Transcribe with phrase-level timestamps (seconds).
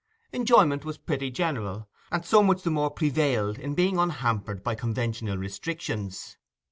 [0.33, 5.37] Enjoyment was pretty general, and so much the more prevailed in being unhampered by conventional
[5.37, 6.37] restrictions.